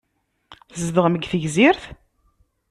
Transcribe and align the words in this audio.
Tzedɣem 0.71 1.15
deg 1.15 1.27
Tegzirt? 1.27 1.83